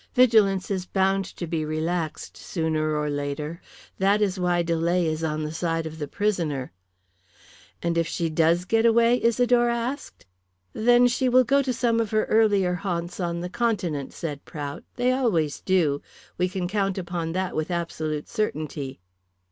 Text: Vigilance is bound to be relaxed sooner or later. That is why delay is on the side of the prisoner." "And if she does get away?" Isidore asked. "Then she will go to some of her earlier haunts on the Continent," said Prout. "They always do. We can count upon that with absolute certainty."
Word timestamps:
Vigilance 0.15 0.71
is 0.71 0.87
bound 0.87 1.25
to 1.25 1.45
be 1.45 1.63
relaxed 1.63 2.35
sooner 2.35 2.95
or 2.95 3.07
later. 3.07 3.61
That 3.99 4.19
is 4.19 4.39
why 4.39 4.63
delay 4.63 5.05
is 5.05 5.23
on 5.23 5.43
the 5.43 5.51
side 5.51 5.85
of 5.85 5.99
the 5.99 6.07
prisoner." 6.07 6.71
"And 7.83 7.95
if 7.99 8.07
she 8.07 8.27
does 8.27 8.65
get 8.65 8.83
away?" 8.83 9.23
Isidore 9.23 9.69
asked. 9.69 10.25
"Then 10.73 11.05
she 11.05 11.29
will 11.29 11.43
go 11.43 11.61
to 11.61 11.71
some 11.71 11.99
of 11.99 12.09
her 12.09 12.25
earlier 12.25 12.73
haunts 12.73 13.19
on 13.19 13.41
the 13.41 13.47
Continent," 13.49 14.11
said 14.11 14.43
Prout. 14.43 14.83
"They 14.95 15.11
always 15.11 15.61
do. 15.61 16.01
We 16.35 16.49
can 16.49 16.67
count 16.67 16.97
upon 16.97 17.33
that 17.33 17.55
with 17.55 17.69
absolute 17.69 18.27
certainty." 18.27 18.99